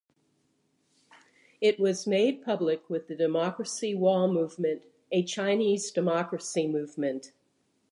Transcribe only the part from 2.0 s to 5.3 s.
made public with the Democracy Wall Movement, a